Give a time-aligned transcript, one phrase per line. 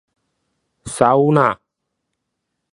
[0.87, 1.61] サウナ